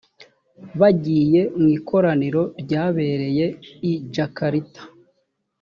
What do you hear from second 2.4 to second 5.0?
ryabereye i jakarta